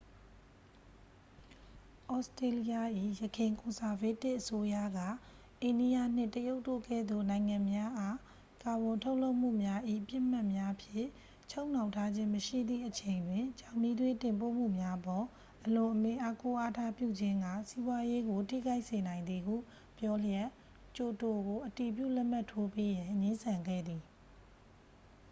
[2.17, 2.75] ဩစတေးလျ၏
[3.21, 4.99] ယခင်ကွန်ဆာဗေးတစ်အစိုးရက
[5.63, 8.17] အိန္ဒိယနှင့် တရုတ်တို့ကဲ့သို့ နိုင်ငံများအား
[8.63, 11.07] ကာဗွန်ထုတ်လွှတ်မှုများ၏ ပစ်မှတ်များဖြင့်
[11.51, 15.25] ချုပ်နှောင်ထားခြင်းမရှိသည့်အချိန်တွင် ကျောက်မီးသွေးတင်ပို့မှုများအပေါ်
[15.65, 19.55] အလွန်အမင်းအားကိုးအားထားပြုခြင်းက စီးပွားရေးကို ထိခိုက်စေနိုင်သည်ဟု
[19.99, 20.47] ပြောလျက်
[20.95, 24.01] ကျိုတိုကို အတည်ပြုလက်မှတ်ထိုးပေးရန် ငြင်းဆန်ခဲ့သည်